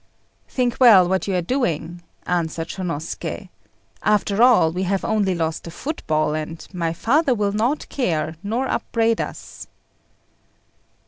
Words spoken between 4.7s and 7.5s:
we have only lost a football; and my father